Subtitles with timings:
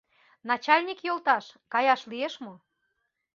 [0.49, 2.53] —Начальник йолташ, каяш лиеш мо?